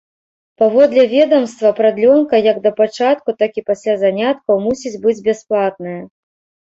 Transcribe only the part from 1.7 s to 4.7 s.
прадлёнка як да пачатку, так і пасля заняткаў